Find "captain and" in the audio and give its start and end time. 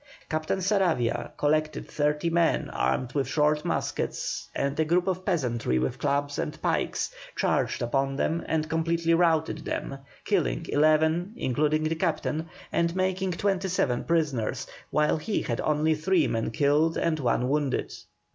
11.93-12.95